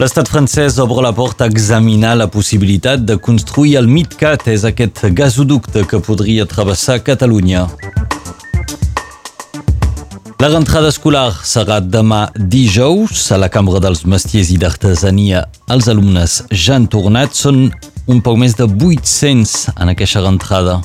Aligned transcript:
L'estat 0.00 0.30
francès 0.32 0.78
obre 0.80 1.02
la 1.04 1.10
porta 1.12 1.44
a 1.44 1.50
examinar 1.50 2.14
la 2.16 2.26
possibilitat 2.32 3.02
de 3.04 3.18
construir 3.20 3.74
el 3.76 3.84
MidCat, 3.84 4.46
és 4.48 4.62
aquest 4.64 5.02
gasoducte 5.12 5.82
que 5.84 5.98
podria 6.00 6.46
travessar 6.48 7.02
Catalunya. 7.04 7.66
La 10.40 10.48
rentrada 10.48 10.88
escolar 10.88 11.26
serà 11.44 11.82
demà 11.84 12.22
dijous 12.32 13.26
a 13.28 13.36
la 13.42 13.50
Cambra 13.52 13.82
dels 13.84 14.06
Mestiers 14.08 14.54
i 14.54 14.56
d'Artesania. 14.62 15.44
Els 15.68 15.90
alumnes 15.92 16.38
ja 16.48 16.78
han 16.78 16.88
tornat, 16.88 17.36
són 17.36 17.66
un 18.08 18.24
poc 18.24 18.40
més 18.40 18.56
de 18.56 18.64
800 18.64 19.76
en 19.76 19.92
aquesta 19.92 20.24
rentrada. 20.24 20.78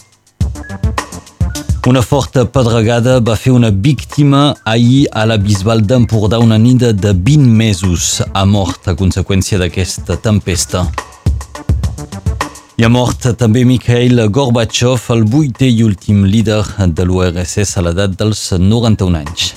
Una 1.86 2.02
forta 2.02 2.48
pedregada 2.50 3.20
va 3.22 3.36
fer 3.38 3.52
una 3.54 3.70
víctima 3.70 4.56
ahir 4.66 5.04
a 5.14 5.26
la 5.30 5.36
Bisbal 5.38 5.84
d'Empordà, 5.86 6.40
una 6.42 6.58
nina 6.58 6.90
de 6.92 7.12
20 7.14 7.46
mesos 7.46 8.24
ha 8.34 8.46
mort 8.50 8.88
a 8.90 8.96
conseqüència 8.98 9.60
d'aquesta 9.62 10.18
tempesta. 10.18 10.82
I 12.82 12.88
ha 12.88 12.90
mort 12.90 13.28
també 13.38 13.62
Mikhail 13.70 14.24
Gorbachev, 14.34 15.06
el 15.14 15.28
vuitè 15.30 15.70
i 15.70 15.86
últim 15.86 16.26
líder 16.26 16.64
de 16.90 17.06
l'URSS 17.06 17.78
a 17.78 17.86
l'edat 17.86 18.18
dels 18.18 18.42
91 18.58 19.22
anys. 19.22 19.54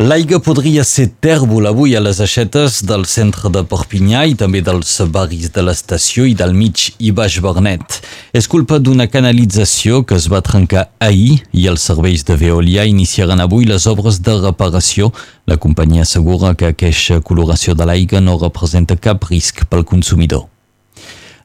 L'aigua 0.00 0.38
podria 0.40 0.80
ser 0.80 1.10
tèrbol 1.20 1.66
avui 1.68 1.90
a 1.92 2.00
les 2.00 2.22
aixetes 2.24 2.78
del 2.88 3.02
centre 3.04 3.50
de 3.52 3.60
Perpinyà 3.68 4.22
i 4.30 4.36
també 4.42 4.62
dels 4.64 4.94
barris 5.12 5.50
de 5.52 5.60
l'estació 5.60 6.24
i 6.24 6.32
del 6.32 6.54
mig 6.56 6.86
i 6.96 7.10
baix 7.12 7.34
Bernet. 7.44 7.98
És 8.32 8.48
culpa 8.48 8.78
d'una 8.80 9.10
canalització 9.12 10.00
que 10.08 10.16
es 10.16 10.30
va 10.32 10.40
trencar 10.40 10.86
ahir 11.04 11.42
i 11.52 11.66
els 11.68 11.84
serveis 11.84 12.24
de 12.24 12.38
Veolia 12.40 12.86
iniciaran 12.88 13.44
avui 13.44 13.68
les 13.68 13.84
obres 13.92 14.22
de 14.24 14.38
reparació. 14.38 15.10
La 15.44 15.58
companyia 15.60 16.08
assegura 16.08 16.54
que 16.54 16.72
aquesta 16.72 17.20
coloració 17.20 17.76
de 17.76 17.84
l'aigua 17.84 18.24
no 18.24 18.38
representa 18.40 18.96
cap 18.96 19.28
risc 19.28 19.66
pel 19.68 19.84
consumidor. 19.84 20.46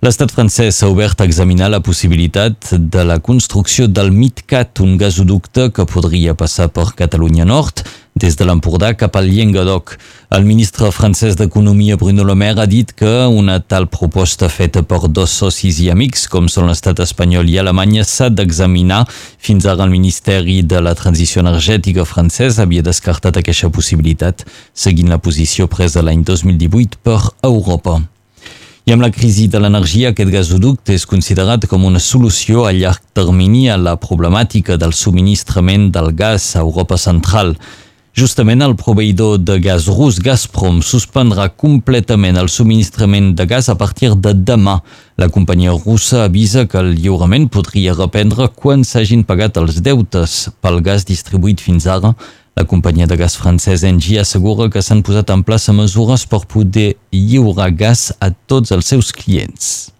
L'estat 0.06 0.32
francès 0.32 0.80
ha 0.84 0.88
obert 0.92 1.20
a 1.20 1.28
examinar 1.28 1.68
la 1.74 1.82
possibilitat 1.84 2.72
de 2.72 3.04
la 3.04 3.20
construcció 3.20 3.88
del 3.90 4.12
MidCat, 4.16 4.80
un 4.80 4.96
gasoducte 5.02 5.72
que 5.76 5.88
podria 5.90 6.36
passar 6.40 6.68
per 6.70 6.92
Catalunya 6.96 7.48
Nord, 7.48 7.84
des 8.16 8.38
de 8.40 8.46
l'Empordà 8.48 8.94
cap 8.96 9.18
al 9.20 9.26
Llenguadoc. 9.28 9.98
El 10.32 10.46
ministre 10.48 10.88
francès 10.96 11.36
d'Economia 11.36 11.98
Bruno 12.00 12.24
Le 12.24 12.36
Maire 12.36 12.62
ha 12.64 12.66
dit 12.66 12.94
que 12.96 13.28
una 13.28 13.60
tal 13.60 13.90
proposta 13.92 14.48
feta 14.48 14.84
per 14.88 15.10
dos 15.10 15.34
socis 15.36 15.82
i 15.84 15.90
amics, 15.92 16.30
com 16.32 16.48
són 16.48 16.72
l'estat 16.72 17.02
espanyol 17.04 17.52
i 17.52 17.60
Alemanya, 17.60 18.08
s'ha 18.08 18.30
d'examinar. 18.32 19.04
Fins 19.38 19.68
ara 19.68 19.84
el 19.84 19.92
Ministeri 19.92 20.62
de 20.64 20.80
la 20.80 20.96
Transició 20.96 21.44
Energètica 21.44 22.08
francès 22.08 22.64
havia 22.64 22.88
descartat 22.88 23.36
aquesta 23.44 23.70
possibilitat, 23.70 24.48
seguint 24.74 25.12
la 25.12 25.20
posició 25.20 25.68
presa 25.68 26.02
l'any 26.02 26.24
2018 26.24 27.04
per 27.04 27.20
Europa. 27.44 28.00
I 28.86 28.94
amb 28.94 29.02
la 29.02 29.10
crisi 29.12 29.50
de 29.50 29.60
l'energia, 29.60 30.14
aquest 30.14 30.30
gasoducte 30.32 30.94
és 30.96 31.08
considerat 31.10 31.66
com 31.68 31.84
una 31.84 32.00
solució 32.00 32.64
a 32.64 32.72
llarg 32.72 33.02
termini 33.18 33.68
a 33.74 33.80
la 33.82 33.98
problemàtica 34.00 34.78
del 34.78 34.94
subministrament 34.94 35.90
del 35.92 36.14
gas 36.14 36.54
a 36.56 36.62
Europa 36.62 36.96
Central. 36.96 37.58
Justament 38.16 38.64
el 38.64 38.78
proveïdor 38.80 39.42
de 39.44 39.58
gas 39.60 39.90
rus 39.92 40.22
Gazprom 40.24 40.78
suspendrà 40.80 41.50
completament 41.52 42.38
el 42.40 42.48
subministrament 42.48 43.34
de 43.36 43.44
gas 43.44 43.68
a 43.68 43.76
partir 43.76 44.14
de 44.16 44.32
demà. 44.32 44.78
La 45.20 45.28
companyia 45.28 45.74
russa 45.76 46.22
avisa 46.24 46.64
que 46.64 46.80
el 46.80 46.94
lliurament 46.96 47.50
podria 47.52 47.92
reprendre 47.98 48.48
quan 48.56 48.86
s'hagin 48.88 49.26
pagat 49.28 49.60
els 49.60 49.82
deutes 49.84 50.38
pel 50.64 50.80
gas 50.86 51.04
distribuït 51.10 51.60
fins 51.60 51.90
ara 51.92 52.14
la 52.56 52.64
companyia 52.64 53.04
de 53.12 53.18
gas 53.20 53.36
francès 53.36 53.84
Engie 53.84 54.22
assegura 54.24 54.70
que 54.72 54.80
s'han 54.80 55.04
posat 55.04 55.36
en 55.36 55.44
plaça 55.44 55.76
mesures 55.76 56.24
per 56.24 56.46
poder 56.48 56.94
lliurar 57.12 57.68
gas 57.76 58.14
a 58.24 58.32
tots 58.32 58.72
els 58.72 58.96
seus 58.96 59.12
clients. 59.12 59.92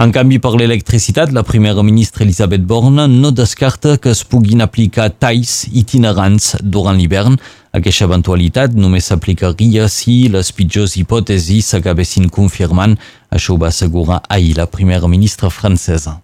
En 0.00 0.14
canvi, 0.16 0.38
per 0.40 0.54
l'electricitat, 0.56 1.28
la 1.36 1.42
primera 1.44 1.82
ministra 1.84 2.24
Elisabeth 2.24 2.62
Borne 2.64 3.04
no 3.06 3.30
descarta 3.36 3.98
que 4.00 4.14
es 4.14 4.22
puguin 4.24 4.62
aplicar 4.64 5.10
talls 5.12 5.66
itinerants 5.76 6.54
durant 6.62 6.96
l'hivern. 6.96 7.36
Aquesta 7.76 8.06
eventualitat 8.08 8.72
només 8.72 9.10
s'aplicaria 9.10 9.90
si 9.92 10.30
les 10.32 10.54
pitjors 10.56 10.96
hipòtesis 10.96 11.68
s'acabessin 11.74 12.30
confirmant. 12.32 12.96
Això 13.28 13.52
ho 13.52 13.60
va 13.60 13.68
assegurar 13.68 14.22
ahir 14.32 14.56
la 14.56 14.70
primera 14.72 15.04
ministra 15.04 15.52
francesa. 15.52 16.16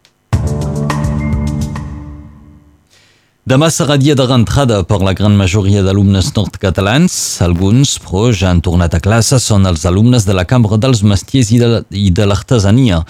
Demà 3.44 3.68
serà 3.68 4.00
dia 4.00 4.16
de 4.16 4.24
rentrada 4.24 4.80
per 4.88 5.02
la 5.04 5.12
gran 5.12 5.36
majoria 5.36 5.84
d'alumnes 5.84 6.32
nord-catalans. 6.32 7.20
Alguns, 7.44 7.98
però, 8.00 8.32
ja 8.32 8.56
han 8.56 8.64
tornat 8.64 8.96
a 8.96 9.04
classe, 9.04 9.36
són 9.36 9.68
els 9.68 9.84
alumnes 9.84 10.24
de 10.24 10.32
la 10.32 10.48
Cambra 10.48 10.80
dels 10.80 11.04
Mestiers 11.04 11.52
i 11.52 12.10
de 12.10 12.24
l'Artesania. 12.24 13.04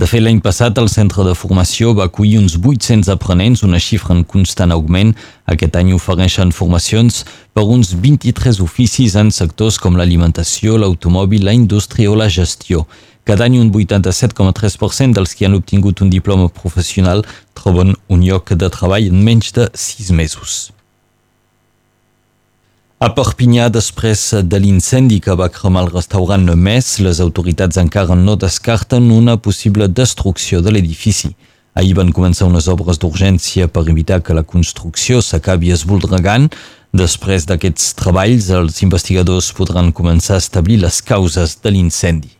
De 0.00 0.06
fet, 0.08 0.22
l'any 0.24 0.38
passat 0.40 0.78
el 0.80 0.86
centre 0.88 1.26
de 1.26 1.34
formació 1.36 1.90
va 1.92 2.06
acollir 2.08 2.38
uns 2.40 2.54
800 2.56 3.10
aprenents, 3.12 3.60
una 3.66 3.76
xifra 3.84 4.14
en 4.16 4.22
constant 4.24 4.72
augment. 4.72 5.10
Aquest 5.44 5.76
any 5.76 5.90
ofereixen 5.92 6.54
formacions 6.56 7.18
per 7.52 7.66
uns 7.74 7.90
23 8.06 8.62
oficis 8.64 9.18
en 9.20 9.28
sectors 9.28 9.76
com 9.76 10.00
l'alimentació, 10.00 10.78
l'automòbil, 10.80 11.44
la 11.44 11.52
indústria 11.52 12.08
o 12.08 12.16
la 12.16 12.30
gestió. 12.32 12.86
Cada 13.28 13.44
any 13.44 13.60
un 13.60 13.68
87,3% 13.76 15.20
dels 15.20 15.36
que 15.36 15.44
han 15.44 15.60
obtingut 15.60 16.00
un 16.00 16.08
diploma 16.08 16.48
professional 16.48 17.26
troben 17.52 17.92
un 18.08 18.24
lloc 18.24 18.56
de 18.56 18.72
treball 18.72 19.12
en 19.12 19.20
menys 19.20 19.52
de 19.52 19.68
6 19.68 20.14
mesos. 20.16 20.70
A 23.00 23.08
Perpinyà, 23.16 23.70
després 23.72 24.22
de 24.44 24.58
l'incendi 24.60 25.22
que 25.24 25.32
va 25.32 25.46
cremar 25.48 25.86
el 25.86 25.94
restaurant 25.94 26.42
Mes, 26.64 26.88
les 27.00 27.20
autoritats 27.24 27.78
encara 27.80 28.12
no 28.12 28.34
descarten 28.36 29.06
una 29.10 29.38
possible 29.40 29.86
destrucció 29.88 30.60
de 30.60 30.74
l'edifici. 30.74 31.30
Ahir 31.72 31.94
van 31.96 32.10
començar 32.12 32.50
unes 32.50 32.68
obres 32.68 33.00
d'urgència 33.00 33.70
per 33.72 33.86
evitar 33.88 34.18
que 34.20 34.36
la 34.36 34.44
construcció 34.44 35.22
s'acabi 35.24 35.72
esvoldregant. 35.72 36.50
Després 36.92 37.48
d'aquests 37.48 37.94
treballs, 38.02 38.50
els 38.52 38.82
investigadors 38.84 39.48
podran 39.56 39.94
començar 39.96 40.36
a 40.36 40.44
establir 40.44 40.82
les 40.84 41.00
causes 41.00 41.56
de 41.64 41.72
l'incendi. 41.72 42.34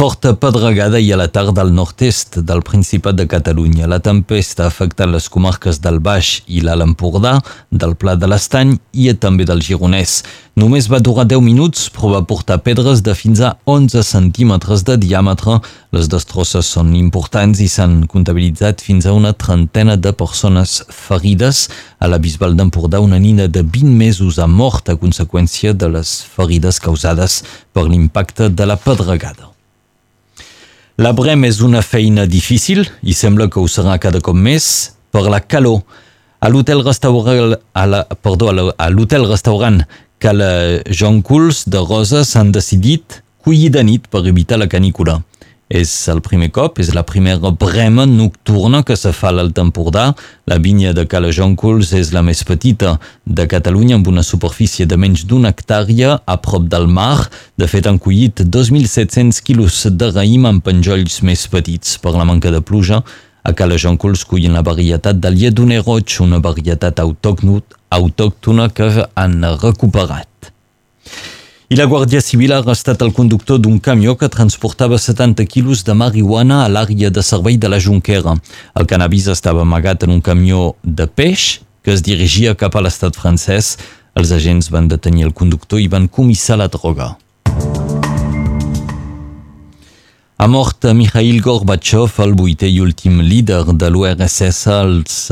Forta 0.00 0.30
pedregada 0.32 0.96
i 0.96 1.10
a 1.12 1.16
la 1.20 1.26
tarda 1.28 1.60
al 1.60 1.74
nord-est 1.76 2.38
del 2.48 2.62
Principat 2.64 3.18
de 3.18 3.26
Catalunya. 3.28 3.84
La 3.84 3.98
tempesta 4.00 4.62
ha 4.64 4.70
afectat 4.72 5.10
les 5.12 5.26
comarques 5.28 5.76
del 5.84 5.98
Baix 6.00 6.38
i 6.48 6.62
l'Alt 6.64 6.86
Empordà, 6.86 7.34
del 7.68 7.92
Pla 8.00 8.14
de 8.16 8.30
l'Estany 8.32 8.72
i 8.96 9.10
també 9.20 9.44
del 9.44 9.60
Gironès. 9.60 10.22
Només 10.56 10.88
va 10.88 11.02
durar 11.04 11.26
10 11.28 11.44
minuts, 11.44 11.90
però 11.92 12.14
va 12.14 12.22
portar 12.24 12.62
pedres 12.64 13.04
de 13.04 13.12
fins 13.12 13.44
a 13.44 13.52
11 13.68 14.00
centímetres 14.08 14.86
de 14.88 14.96
diàmetre. 15.04 15.58
Les 15.92 16.08
destrosses 16.08 16.72
són 16.78 16.96
importants 16.96 17.60
i 17.60 17.68
s'han 17.68 18.06
comptabilitzat 18.08 18.80
fins 18.80 19.04
a 19.04 19.12
una 19.12 19.34
trentena 19.36 20.00
de 20.00 20.16
persones 20.16 20.80
ferides. 20.88 21.66
A 22.00 22.08
la 22.08 22.16
Bisbal 22.16 22.56
d'Empordà, 22.56 23.04
una 23.04 23.20
nina 23.20 23.52
de 23.52 23.60
20 23.60 23.92
mesos 24.00 24.40
ha 24.40 24.48
mort 24.48 24.88
a 24.88 24.96
conseqüència 24.96 25.76
de 25.76 25.92
les 25.92 26.22
ferides 26.24 26.80
causades 26.80 27.42
per 27.74 27.84
l'impacte 27.84 28.48
de 28.48 28.64
la 28.64 28.80
pedregada. 28.80 29.59
La 31.00 31.14
Brem 31.16 31.46
és 31.48 31.62
una 31.64 31.80
feina 31.80 32.26
difícil 32.28 32.82
i 33.00 33.14
sembla 33.16 33.46
que 33.48 33.56
ho 33.56 33.68
serà 33.72 33.94
cada 33.96 34.18
cop 34.20 34.36
més 34.36 34.64
per 35.08 35.22
la 35.32 35.38
calor. 35.40 35.78
A 36.44 36.50
l'hotel 36.52 36.82
restaurant, 36.84 37.54
a 37.72 37.84
la, 37.88 38.02
a 38.04 38.88
l'hotel 38.92 39.24
restaurant 39.30 39.78
Cala 40.20 40.50
Jean 40.92 41.22
Culs 41.24 41.62
de 41.72 41.80
Roses 41.80 42.34
s'han 42.34 42.52
decidit 42.52 43.22
collir 43.40 43.70
de 43.72 43.86
nit 43.88 44.10
per 44.12 44.26
evitar 44.28 44.58
la 44.60 44.68
canícula. 44.68 45.22
És 45.70 45.90
el 46.10 46.18
primer 46.18 46.48
cop, 46.50 46.80
és 46.82 46.88
la 46.96 47.04
primera 47.06 47.52
brema 47.54 48.02
nocturna 48.02 48.80
que 48.82 48.96
se 48.98 49.12
fa 49.14 49.28
a 49.30 49.34
l'Alt 49.36 49.58
Empordà. 49.62 50.08
La 50.50 50.58
vinya 50.58 50.90
de 50.96 51.04
Calajonculs 51.06 51.92
és 51.94 52.10
la 52.10 52.24
més 52.26 52.42
petita 52.42 52.96
de 53.22 53.46
Catalunya 53.46 54.00
amb 54.00 54.10
una 54.10 54.24
superfície 54.26 54.88
de 54.90 54.98
menys 54.98 55.22
d'una 55.30 55.52
hectàrea 55.54 56.16
a 56.26 56.36
prop 56.42 56.66
del 56.66 56.88
mar. 56.90 57.28
De 57.54 57.68
fet, 57.70 57.86
han 57.86 58.00
collit 58.02 58.42
2.700 58.42 59.38
quilos 59.46 59.84
de 59.94 60.10
raïm 60.10 60.48
amb 60.50 60.64
penjolls 60.66 61.20
més 61.22 61.46
petits 61.46 62.00
per 62.02 62.16
la 62.18 62.26
manca 62.26 62.50
de 62.50 62.60
pluja. 62.60 63.04
A 63.46 63.54
Calajonculs 63.54 64.26
cullen 64.26 64.58
la 64.58 64.66
varietat 64.66 65.22
del 65.22 65.38
lledoner 65.38 65.84
roig, 65.86 66.18
una 66.18 66.42
varietat 66.42 66.98
autòctona 66.98 68.68
que 68.74 68.90
han 69.14 69.38
recuperat. 69.62 70.29
I 71.70 71.76
la 71.78 71.84
Guàrdia 71.86 72.18
Civil 72.18 72.50
ha 72.50 72.56
arrestat 72.64 72.98
el 73.04 73.12
conductor 73.14 73.60
d'un 73.62 73.76
camió 73.78 74.16
que 74.18 74.26
transportava 74.26 74.96
70 74.98 75.44
quilos 75.46 75.84
de 75.86 75.94
marihuana 75.94 76.64
a 76.64 76.68
l'àrea 76.68 77.12
de 77.14 77.22
servei 77.22 77.60
de 77.62 77.70
la 77.70 77.78
Junquera. 77.78 78.34
El 78.74 78.88
cannabis 78.90 79.28
estava 79.30 79.62
amagat 79.62 80.02
en 80.02 80.16
un 80.16 80.20
camió 80.20 80.74
de 80.82 81.06
peix 81.06 81.60
que 81.86 81.94
es 81.94 82.02
dirigia 82.02 82.56
cap 82.58 82.74
a 82.74 82.82
l'estat 82.82 83.14
francès. 83.14 83.76
Els 84.18 84.34
agents 84.34 84.72
van 84.74 84.90
detenir 84.90 85.28
el 85.28 85.36
conductor 85.42 85.78
i 85.78 85.86
van 85.86 86.10
comissar 86.10 86.58
la 86.58 86.66
droga. 86.66 87.12
Ha 90.40 90.46
mort 90.48 90.86
Mikhail 90.94 91.42
Gorbachev, 91.44 92.14
el 92.24 92.30
vuitè 92.32 92.64
i 92.64 92.78
últim 92.80 93.18
líder 93.20 93.74
de 93.76 93.88
l'URSS 93.92 94.62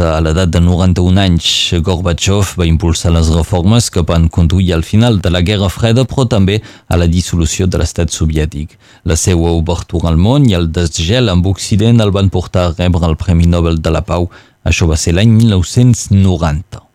a 0.05 0.19
l'edat 0.21 0.51
de 0.53 0.61
91 0.61 1.23
anys. 1.23 1.47
Gorbachev 1.87 2.51
va 2.61 2.67
impulsar 2.69 3.15
les 3.15 3.31
reformes 3.33 3.89
que 3.89 4.03
van 4.05 4.27
conduir 4.29 4.75
al 4.77 4.85
final 4.85 5.17
de 5.25 5.33
la 5.33 5.41
Guerra 5.41 5.71
Freda, 5.73 6.05
però 6.05 6.27
també 6.29 6.59
a 6.93 6.99
la 7.01 7.09
dissolució 7.09 7.65
de 7.65 7.81
l'estat 7.81 8.13
soviètic. 8.13 8.75
La 9.09 9.17
seva 9.17 9.49
obertura 9.49 10.11
al 10.13 10.21
món 10.21 10.45
i 10.45 10.53
el 10.59 10.69
desgel 10.77 11.33
amb 11.33 11.49
Occident 11.55 12.05
el 12.05 12.13
van 12.13 12.29
portar 12.29 12.67
a 12.67 12.75
rebre 12.77 13.09
el 13.09 13.17
Premi 13.17 13.49
Nobel 13.49 13.81
de 13.81 13.95
la 13.97 14.05
Pau. 14.05 14.29
Això 14.69 14.91
va 14.93 15.01
ser 15.01 15.17
l'any 15.17 15.33
1990. 15.41 16.88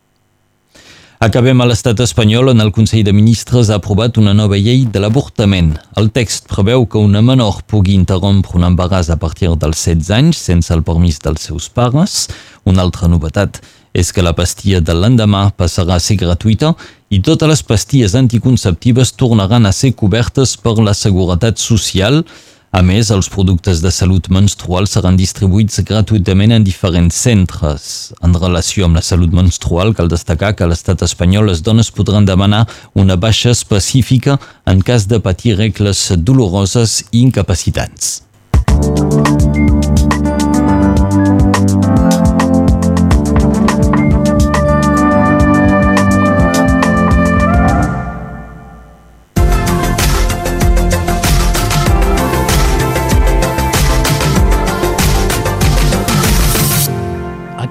Acabem 1.23 1.61
a 1.63 1.65
l'estat 1.69 2.01
espanyol 2.03 2.49
on 2.51 2.59
el 2.59 2.73
Consell 2.75 3.05
de 3.07 3.13
Ministres 3.15 3.69
ha 3.71 3.77
aprovat 3.79 4.17
una 4.19 4.33
nova 4.35 4.57
llei 4.59 4.81
de 4.91 4.99
l'avortament. 4.99 5.69
El 5.95 6.09
text 6.11 6.49
preveu 6.51 6.83
que 6.83 6.99
una 6.99 7.21
menor 7.23 7.61
pugui 7.71 7.93
interrompre 7.95 8.57
un 8.59 8.65
embaràs 8.67 9.07
a 9.07 9.15
partir 9.21 9.53
dels 9.61 9.85
16 9.85 10.09
anys 10.17 10.41
sense 10.49 10.73
el 10.75 10.83
permís 10.83 11.21
dels 11.23 11.45
seus 11.47 11.69
pares. 11.71 12.27
Una 12.67 12.83
altra 12.83 13.07
novetat 13.07 13.61
és 13.95 14.11
que 14.11 14.25
la 14.25 14.35
pastilla 14.35 14.81
de 14.83 14.97
l'endemà 14.97 15.45
passarà 15.55 15.95
a 15.95 16.03
ser 16.03 16.17
gratuïta 16.19 16.73
i 17.07 17.21
totes 17.23 17.47
les 17.47 17.63
pastilles 17.63 18.17
anticonceptives 18.19 19.15
tornaran 19.15 19.63
a 19.63 19.71
ser 19.71 19.93
cobertes 19.95 20.57
per 20.59 20.75
la 20.83 20.91
Seguretat 20.91 21.55
Social, 21.55 22.25
a 22.73 22.81
més, 22.81 23.11
els 23.13 23.27
productes 23.29 23.83
de 23.83 23.91
salut 23.93 24.25
menstrual 24.33 24.87
seran 24.89 25.13
distribuïts 25.19 25.83
gratuïtament 25.85 26.55
en 26.55 26.65
diferents 26.65 27.19
centres. 27.27 27.83
En 28.25 28.33
relació 28.33 28.87
amb 28.87 28.97
la 28.97 29.05
salut 29.05 29.29
menstrual, 29.29 29.93
cal 29.93 30.09
destacar 30.09 30.55
que 30.57 30.65
a 30.65 30.71
l'estat 30.71 31.05
espanyol 31.05 31.51
les 31.51 31.61
dones 31.61 31.93
podran 31.93 32.25
demanar 32.25 32.65
una 32.97 33.13
baixa 33.13 33.53
específica 33.53 34.39
en 34.65 34.81
cas 34.81 35.05
de 35.05 35.21
patir 35.21 35.53
regles 35.61 36.07
doloroses 36.17 37.03
i 37.11 37.21
incapacitants. 37.21 38.23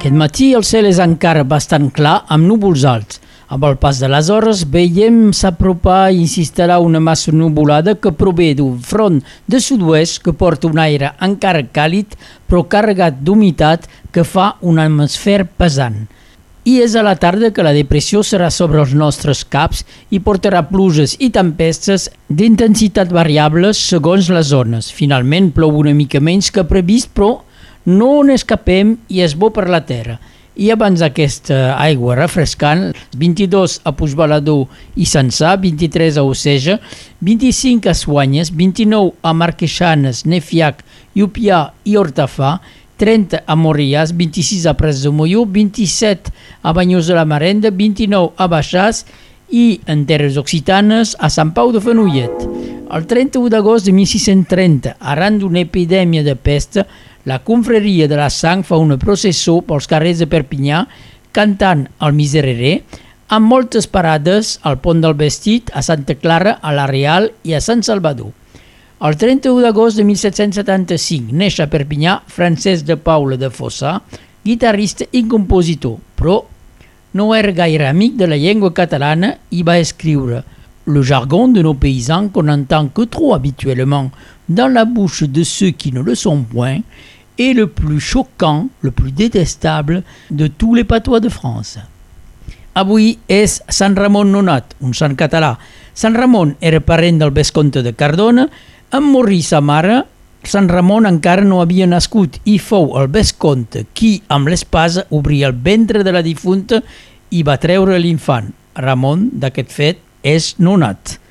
Aquest 0.02 0.18
matí 0.18 0.46
el 0.58 0.64
cel 0.66 0.88
és 0.88 0.96
encara 0.98 1.44
bastant 1.46 1.84
clar 1.94 2.24
amb 2.34 2.48
núvols 2.50 2.82
alts. 2.90 3.20
Amb 3.54 3.62
el 3.68 3.76
pas 3.78 4.00
de 4.02 4.08
les 4.10 4.30
hores 4.34 4.64
veiem 4.66 5.28
s'apropar 5.30 6.08
i 6.10 6.24
s'instal·lar 6.26 6.80
una 6.82 6.98
massa 6.98 7.30
nuvolada 7.30 7.94
que 7.94 8.10
prové 8.10 8.48
d'un 8.58 8.80
front 8.82 9.20
de 9.46 9.60
sud-oest 9.62 10.18
que 10.24 10.34
porta 10.40 10.66
un 10.66 10.80
aire 10.82 11.12
encara 11.22 11.62
càlid 11.78 12.16
però 12.50 12.64
carregat 12.72 13.20
d'humitat 13.22 13.86
que 14.10 14.26
fa 14.26 14.56
un 14.66 14.82
atmosfer 14.82 15.44
pesant. 15.46 16.08
I 16.66 16.80
és 16.82 16.98
a 16.98 17.06
la 17.06 17.14
tarda 17.14 17.52
que 17.54 17.62
la 17.62 17.76
depressió 17.78 18.24
serà 18.26 18.50
sobre 18.50 18.82
els 18.82 18.98
nostres 18.98 19.44
caps 19.46 19.84
i 20.10 20.18
portarà 20.18 20.64
pluges 20.66 21.14
i 21.22 21.30
tempestes 21.30 22.10
d'intensitat 22.26 23.14
variables 23.14 23.78
segons 23.94 24.34
les 24.34 24.50
zones. 24.50 24.90
Finalment 24.90 25.52
plou 25.54 25.78
una 25.78 25.94
mica 25.94 26.18
menys 26.18 26.50
que 26.50 26.66
previst 26.66 27.14
però 27.14 27.36
no 27.86 28.22
n'escapem 28.26 28.96
i 29.08 29.22
és 29.24 29.34
bo 29.38 29.50
per 29.54 29.68
la 29.70 29.82
terra. 29.86 30.18
I 30.52 30.68
abans 30.68 31.00
d'aquesta 31.00 31.78
aigua 31.80 32.14
refrescant, 32.18 32.90
22 33.16 33.78
a 33.88 33.94
Puigbalador 33.96 34.66
i 35.00 35.06
Sansà, 35.08 35.54
23 35.56 36.18
a 36.20 36.26
Oceja, 36.28 36.76
25 37.24 37.88
a 37.88 37.94
Suanyes, 37.96 38.52
29 38.52 39.14
a 39.24 39.32
Marqueixanes, 39.32 40.26
Nefiac, 40.28 40.84
Iupià 41.16 41.64
i 41.88 41.96
Hortafà, 41.96 42.58
30 43.00 43.40
a 43.48 43.56
Morriàs, 43.56 44.12
26 44.12 44.68
a 44.68 44.76
Pres 44.76 45.00
de 45.02 45.10
Molló, 45.10 45.46
27 45.48 46.30
a 46.62 46.72
Banyós 46.76 47.08
de 47.08 47.16
la 47.16 47.24
Marenda, 47.24 47.72
29 47.72 48.34
a 48.36 48.46
Baixàs 48.52 49.06
i 49.52 49.80
en 49.90 50.04
Terres 50.06 50.36
Occitanes 50.40 51.16
a 51.18 51.32
Sant 51.32 51.50
Pau 51.56 51.72
de 51.72 51.80
Fenollet. 51.80 52.44
El 52.92 53.06
31 53.08 53.48
d'agost 53.48 53.88
de 53.88 53.92
1630, 53.96 54.98
arran 55.00 55.40
d'una 55.40 55.62
epidèmia 55.64 56.22
de 56.22 56.36
pesta, 56.36 56.84
la 57.24 57.38
confraria 57.46 58.08
de 58.08 58.18
la 58.18 58.30
sang 58.30 58.64
fa 58.66 58.78
una 58.82 58.98
processó 58.98 59.60
pels 59.66 59.86
carrers 59.90 60.22
de 60.22 60.28
Perpinyà 60.30 60.82
cantant 61.32 61.86
el 62.02 62.14
miserere 62.16 62.80
amb 63.32 63.48
moltes 63.48 63.86
parades 63.88 64.58
al 64.68 64.76
pont 64.84 65.00
del 65.00 65.14
Vestit, 65.16 65.70
a 65.72 65.80
Santa 65.80 66.18
Clara, 66.20 66.58
a 66.60 66.72
la 66.76 66.84
Real 66.90 67.30
i 67.48 67.54
a 67.54 67.62
Sant 67.64 67.80
Salvador. 67.86 68.28
El 69.02 69.16
31 69.18 69.62
d'agost 69.64 69.96
de 69.98 70.04
1775 70.04 71.32
neix 71.34 71.56
a 71.62 71.66
Perpinyà 71.70 72.18
Francesc 72.28 72.84
de 72.86 72.98
Paula 73.00 73.38
de 73.40 73.48
Fossà, 73.50 73.96
guitarrista 74.44 75.06
i 75.16 75.24
compositor, 75.30 75.96
però 76.18 76.42
no 77.14 77.32
era 77.34 77.54
gaire 77.56 77.88
amic 77.88 78.18
de 78.20 78.28
la 78.28 78.38
llengua 78.38 78.72
catalana 78.74 79.32
i 79.50 79.62
va 79.62 79.78
escriure 79.80 80.42
le 80.84 81.02
jargon 81.06 81.52
de 81.54 81.62
nos 81.62 81.78
paysans 81.78 82.32
qu'on 82.32 82.50
n'entend 82.50 82.92
que 82.92 83.06
trop 83.06 83.34
habituellement 83.36 84.10
dans 84.54 84.68
la 84.68 84.84
bouche 84.84 85.24
de 85.24 85.42
ceux 85.42 85.70
qui 85.70 85.92
ne 85.92 86.00
le 86.00 86.14
sont 86.14 86.42
point, 86.42 86.80
est 87.38 87.54
le 87.54 87.66
plus 87.66 88.00
choquant, 88.00 88.68
le 88.80 88.90
plus 88.90 89.12
détestable 89.12 90.02
de 90.30 90.46
tous 90.46 90.74
les 90.74 90.84
patois 90.84 91.20
de 91.20 91.28
France. 91.28 91.78
Avui 92.74 93.18
és 93.28 93.60
Sant 93.68 93.94
Ramon 93.96 94.24
Nonat, 94.32 94.76
un 94.80 94.94
sant 94.96 95.14
català. 95.14 95.58
Sant 95.94 96.16
Ramon 96.16 96.54
era 96.60 96.80
parent 96.80 97.18
del 97.20 97.32
vescomte 97.34 97.82
de 97.84 97.92
Cardona, 97.92 98.46
en 98.92 99.04
morir 99.04 99.42
sa 99.44 99.60
mare, 99.60 100.02
Sant 100.42 100.66
Ramon 100.66 101.06
encara 101.06 101.44
no 101.46 101.60
havia 101.62 101.86
nascut 101.86 102.40
i 102.50 102.56
fou 102.58 102.96
el 102.98 103.06
vescomte 103.14 103.84
qui, 103.94 104.16
amb 104.26 104.50
l'espasa, 104.50 105.04
obria 105.14 105.46
el 105.46 105.54
ventre 105.54 106.02
de 106.02 106.10
la 106.10 106.22
difunta 106.26 106.80
i 107.30 107.44
va 107.46 107.60
treure 107.62 107.98
l'infant. 108.02 108.50
Ramon, 108.74 109.28
d'aquest 109.38 109.70
fet, 109.70 110.00
és 110.26 110.54
nonat. 110.58 111.21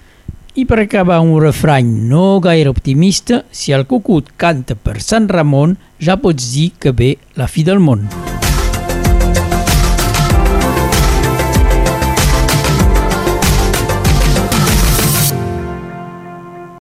I 0.53 0.65
per 0.67 0.81
acabar 0.81 1.21
un 1.23 1.37
refrany 1.39 1.87
no 2.09 2.41
gaire 2.43 2.67
optimista, 2.67 3.45
si 3.55 3.71
el 3.71 3.85
cucut 3.87 4.33
canta 4.35 4.75
per 4.75 4.97
Sant 4.99 5.29
Ramon, 5.31 5.77
ja 5.95 6.17
pots 6.19 6.51
dir 6.51 6.73
que 6.75 6.91
ve 6.91 7.13
la 7.39 7.47
fi 7.47 7.63
del 7.63 7.79
món. 7.79 8.03